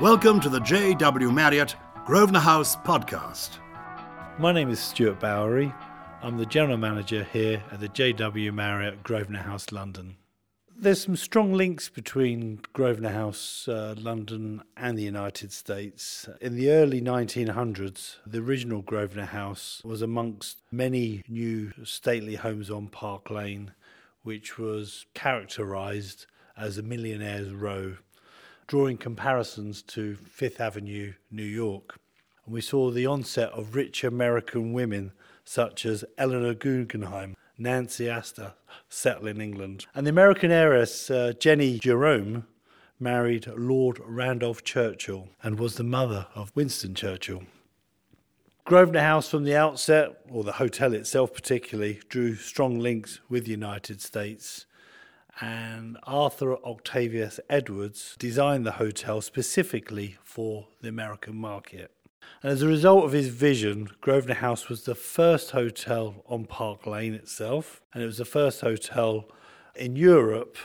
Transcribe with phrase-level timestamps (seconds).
[0.00, 1.32] Welcome to the J.W.
[1.32, 1.74] Marriott
[2.06, 3.58] Grosvenor House podcast.
[4.38, 5.74] My name is Stuart Bowery.
[6.22, 10.14] I'm the general manager here at the JW Marriott Grosvenor House, London.
[10.72, 16.28] There's some strong links between Grosvenor House, uh, London, and the United States.
[16.40, 22.86] In the early 1900s, the original Grosvenor House was amongst many new stately homes on
[22.86, 23.72] Park Lane,
[24.22, 26.26] which was characterized
[26.56, 27.96] as a millionaire's row
[28.68, 31.96] drawing comparisons to Fifth Avenue, New York.
[32.44, 38.52] And we saw the onset of rich American women such as Eleanor Guggenheim, Nancy Astor
[38.90, 39.86] settle in England.
[39.94, 42.46] And the American heiress uh, Jennie Jerome
[43.00, 47.44] married Lord Randolph Churchill and was the mother of Winston Churchill.
[48.66, 53.50] Grosvenor House from the outset, or the hotel itself particularly, drew strong links with the
[53.50, 54.66] United States
[55.40, 61.92] and Arthur Octavius Edwards designed the hotel specifically for the American market.
[62.42, 66.86] And as a result of his vision, Grosvenor House was the first hotel on Park
[66.86, 69.28] Lane itself, and it was the first hotel
[69.74, 70.56] in Europe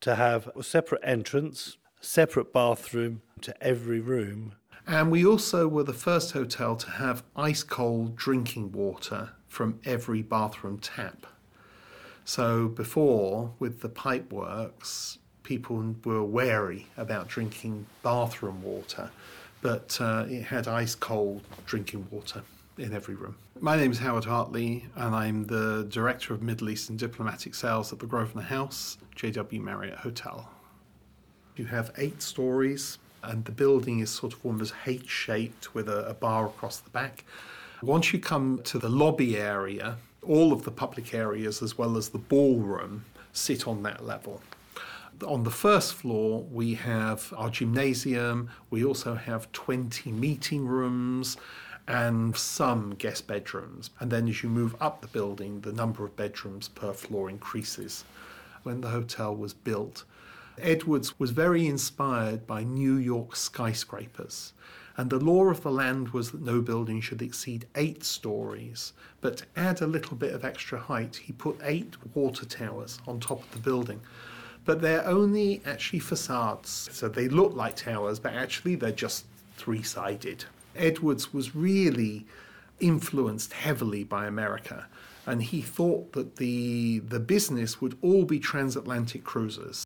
[0.00, 4.54] to have a separate entrance, separate bathroom to every room.
[4.86, 10.22] And we also were the first hotel to have ice cold drinking water from every
[10.22, 11.26] bathroom tap.
[12.26, 19.10] So before, with the pipe works, people were wary about drinking bathroom water,
[19.62, 22.42] but uh, it had ice cold drinking water
[22.78, 23.36] in every room.
[23.60, 28.00] My name is Howard Hartley, and I'm the Director of Middle Eastern Diplomatic Sales at
[28.00, 30.50] the Grosvenor House, JW Marriott Hotel.
[31.54, 36.08] You have eight stories, and the building is sort of almost H shaped with a,
[36.08, 37.24] a bar across the back.
[37.82, 42.08] Once you come to the lobby area, all of the public areas as well as
[42.08, 44.40] the ballroom sit on that level.
[45.26, 51.36] On the first floor, we have our gymnasium, we also have 20 meeting rooms
[51.86, 53.90] and some guest bedrooms.
[54.00, 58.04] And then as you move up the building, the number of bedrooms per floor increases.
[58.62, 60.04] When the hotel was built,
[60.58, 64.54] Edwards was very inspired by New York skyscrapers.
[64.98, 68.94] And the law of the land was that no building should exceed eight stories.
[69.20, 73.20] But to add a little bit of extra height, he put eight water towers on
[73.20, 74.00] top of the building.
[74.64, 76.88] But they're only actually facades.
[76.92, 79.26] So they look like towers, but actually they're just
[79.58, 80.44] three sided.
[80.74, 82.26] Edwards was really
[82.80, 84.86] influenced heavily by America.
[85.26, 89.85] And he thought that the, the business would all be transatlantic cruises.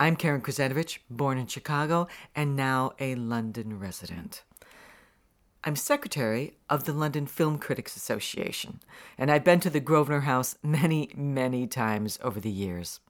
[0.00, 4.44] I'm Karen Krizanovich, born in Chicago and now a London resident.
[5.64, 8.78] I'm secretary of the London Film Critics Association,
[9.18, 13.00] and I've been to the Grosvenor House many, many times over the years.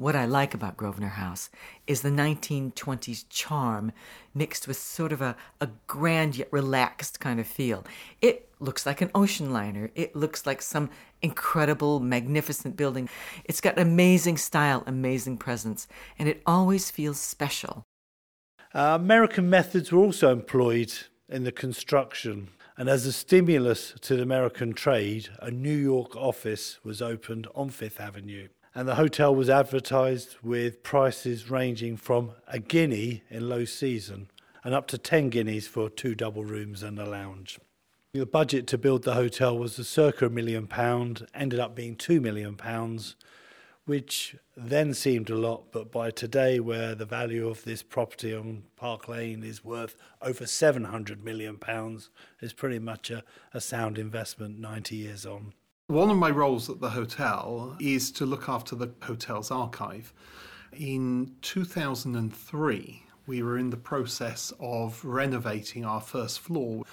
[0.00, 1.50] What I like about Grosvenor House
[1.86, 3.92] is the 1920s charm
[4.32, 7.84] mixed with sort of a, a grand yet relaxed kind of feel.
[8.22, 9.90] It looks like an ocean liner.
[9.94, 10.88] It looks like some
[11.20, 13.10] incredible, magnificent building.
[13.44, 15.86] It's got amazing style, amazing presence,
[16.18, 17.84] and it always feels special.
[18.74, 20.94] Uh, American methods were also employed
[21.28, 22.48] in the construction.
[22.78, 27.68] And as a stimulus to the American trade, a New York office was opened on
[27.68, 28.48] Fifth Avenue.
[28.80, 34.30] And the hotel was advertised with prices ranging from a guinea in low season
[34.64, 37.58] and up to 10 guineas for two double rooms and a lounge.
[38.14, 42.22] The budget to build the hotel was a circa million pound, ended up being two
[42.22, 43.16] million pounds,
[43.84, 48.62] which then seemed a lot, but by today, where the value of this property on
[48.76, 51.58] Park Lane is worth over £700 million,
[52.40, 55.52] is pretty much a, a sound investment 90 years on.
[55.90, 60.12] One of my roles at the hotel is to look after the hotel's archive.
[60.72, 66.84] In 2003, we were in the process of renovating our first floor,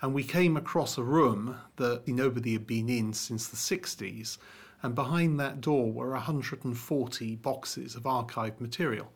[0.00, 4.38] and we came across a room that nobody had been in since the 60s
[4.82, 9.12] and behind that door were 140 boxes of archived material.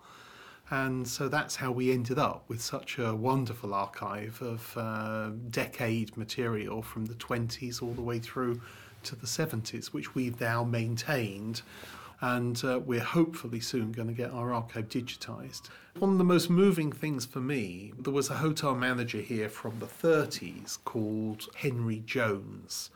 [0.73, 6.17] And so that's how we ended up with such a wonderful archive of uh, decade
[6.17, 8.59] material from the 20s all the way through
[9.03, 11.61] to the 70s, which we've now maintained.
[12.23, 15.69] And uh, we're hopefully soon going to get our archive digitized.
[15.99, 19.79] One of the most moving things for me, there was a hotel manager here from
[19.79, 22.89] the 30s called Henry Jones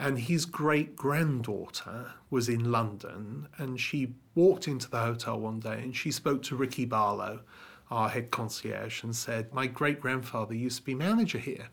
[0.00, 5.82] and his great granddaughter was in London, and she walked into the hotel one day
[5.82, 7.40] and she spoke to Ricky Barlow,
[7.90, 11.68] our head concierge, and said, My great grandfather used to be manager here.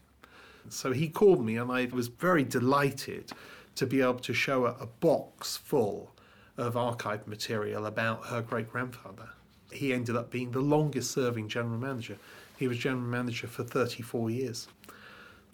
[0.68, 3.32] So he called me, and I was very delighted
[3.76, 6.12] to be able to show her a box full
[6.58, 9.30] of archived material about her great grandfather.
[9.72, 12.18] He ended up being the longest serving general manager
[12.58, 14.68] He was general manager for 34 years.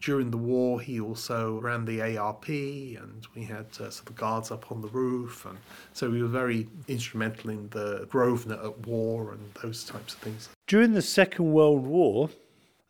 [0.03, 4.51] During the war, he also ran the ARP, and we had uh, sort of guards
[4.51, 5.57] up on the roof, and
[5.93, 10.49] so he was very instrumental in the Grosvenor at war and those types of things.
[10.67, 12.29] During the Second World War,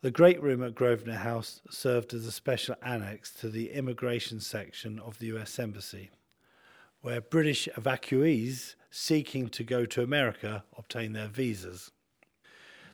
[0.00, 4.98] the Great Room at Grosvenor House served as a special annex to the immigration section
[4.98, 6.10] of the US Embassy,
[7.00, 11.92] where British evacuees seeking to go to America obtained their visas.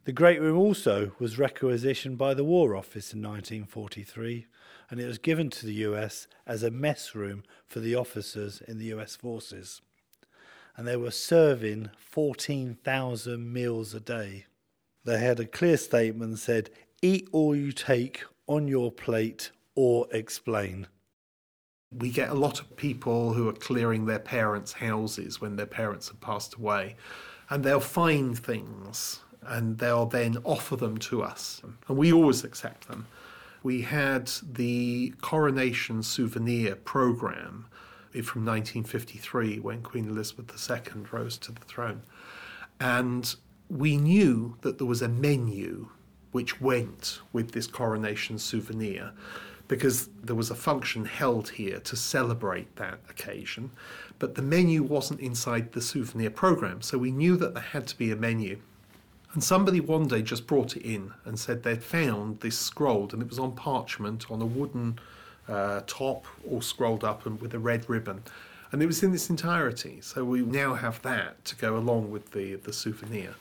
[0.04, 4.46] The Great Room also was requisitioned by the War Office in 1943
[4.90, 8.78] and it was given to the US as a mess room for the officers in
[8.78, 9.82] the US forces.
[10.74, 14.46] And they were serving 14,000 meals a day.
[15.04, 16.70] They had a clear statement that said,
[17.02, 20.86] Eat all you take on your plate or explain.
[21.92, 26.08] We get a lot of people who are clearing their parents' houses when their parents
[26.08, 26.96] have passed away,
[27.50, 31.62] and they'll find things and they'll then offer them to us.
[31.88, 33.06] And we always accept them.
[33.62, 37.66] We had the coronation souvenir program
[38.10, 42.02] from 1953 when Queen Elizabeth II rose to the throne.
[42.80, 43.34] And
[43.68, 45.90] we knew that there was a menu
[46.32, 49.12] which went with this coronation souvenir
[49.68, 53.70] because there was a function held here to celebrate that occasion,
[54.18, 57.96] but the menu wasn't inside the souvenir program, so we knew that there had to
[57.96, 58.58] be a menu.
[59.32, 63.22] And somebody one day just brought it in and said they'd found this scrolled, and
[63.22, 64.98] it was on parchment on a wooden
[65.48, 68.22] uh, top, all scrolled up and with a red ribbon.
[68.72, 70.00] And it was in its entirety.
[70.00, 73.34] So we now have that to go along with the, the souvenir.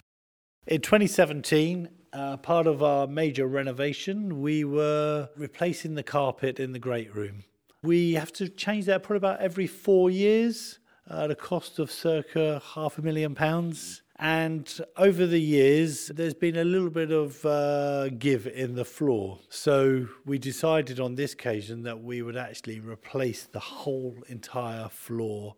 [0.68, 6.80] In 2017, uh, part of our major renovation, we were replacing the carpet in the
[6.80, 7.44] great room.
[7.81, 12.62] We have to change that probably about every four years at a cost of circa
[12.75, 14.01] half a million pounds.
[14.21, 19.39] And over the years, there's been a little bit of uh, give in the floor.
[19.48, 25.56] So we decided on this occasion that we would actually replace the whole entire floor.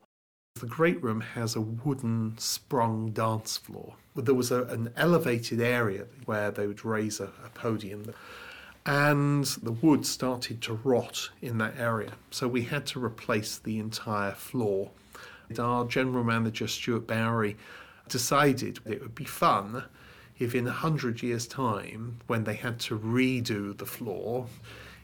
[0.59, 3.95] The Great Room has a wooden sprung dance floor.
[4.15, 8.13] There was a, an elevated area where they would raise a, a podium
[8.85, 12.13] and the wood started to rot in that area.
[12.31, 14.91] So we had to replace the entire floor.
[15.57, 17.57] Our general manager, Stuart Bowery,
[18.11, 19.83] decided it would be fun
[20.37, 24.47] if in a hundred years' time, when they had to redo the floor,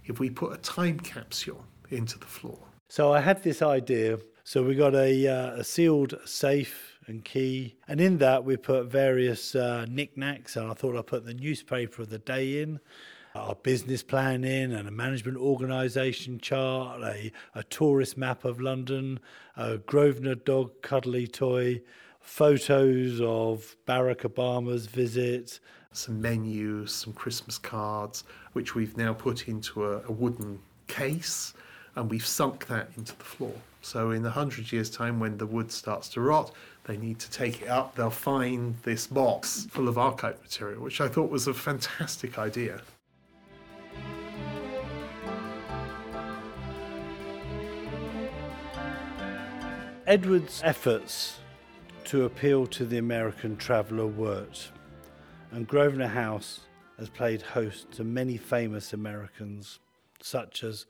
[0.05, 2.59] if we put a time capsule into the floor.
[2.89, 4.19] So I had this idea.
[4.43, 8.87] So we got a, uh, a sealed safe and key, and in that we put
[8.87, 10.55] various uh, knickknacks.
[10.55, 12.79] And I thought I'd put the newspaper of the day in,
[13.35, 19.19] our business plan in, and a management organisation chart, a, a tourist map of London,
[19.55, 21.81] a Grosvenor dog cuddly toy
[22.27, 25.59] photos of Barack Obama's visit,
[25.93, 31.53] some menus, some Christmas cards, which we've now put into a, a wooden case
[31.95, 33.53] and we've sunk that into the floor.
[33.81, 36.51] So, in a hundred years' time, when the wood starts to rot,
[36.83, 37.95] they need to take it up.
[37.95, 42.81] They'll find this box full of archive material, which I thought was a fantastic idea.
[50.05, 51.39] Edward's efforts
[52.07, 54.71] to appeal to the American traveller worked,
[55.51, 56.61] and Grosvenor House
[56.97, 59.79] has played host to many famous Americans,
[60.21, 60.85] such as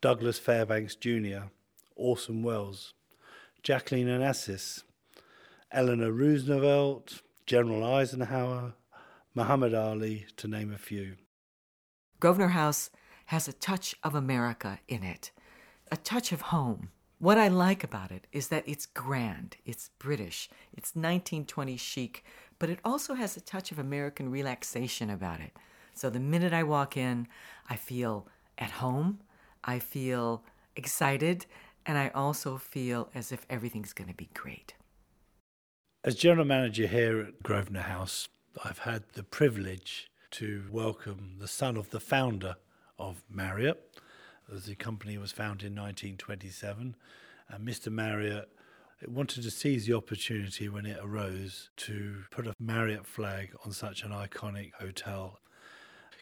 [0.00, 1.48] Douglas Fairbanks Jr.,
[1.96, 2.94] Orson Welles,
[3.64, 4.84] Jacqueline Onassis,
[5.72, 8.74] Eleanor Roosevelt, General Eisenhower,
[9.34, 11.16] Muhammad Ali, to name a few.
[12.20, 12.90] Grosvenor House
[13.26, 15.32] has a touch of America in it,
[15.90, 16.90] a touch of home.
[17.20, 22.24] What I like about it is that it's grand, it's British, it's 1920s chic,
[22.58, 25.54] but it also has a touch of American relaxation about it.
[25.92, 27.28] So the minute I walk in,
[27.68, 29.20] I feel at home,
[29.62, 30.44] I feel
[30.76, 31.44] excited,
[31.84, 34.72] and I also feel as if everything's going to be great.
[36.02, 38.28] As general manager here at Grosvenor House,
[38.64, 42.56] I've had the privilege to welcome the son of the founder
[42.98, 44.00] of Marriott
[44.54, 46.96] as the company was founded in 1927.
[47.48, 47.90] And Mr.
[47.90, 48.48] Marriott
[49.06, 54.02] wanted to seize the opportunity when it arose to put a Marriott flag on such
[54.02, 55.40] an iconic hotel.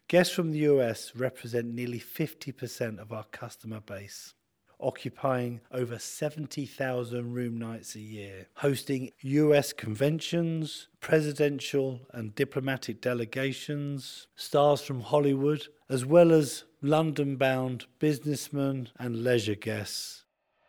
[0.08, 4.34] Guests from the US represent nearly 50% of our customer base,
[4.80, 14.80] occupying over 70,000 room nights a year, hosting US conventions, presidential and diplomatic delegations, stars
[14.80, 20.24] from Hollywood, as well as London bound businessmen and leisure guests.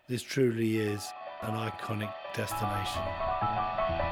[0.08, 1.08] This truly is
[1.42, 4.09] an iconic destination.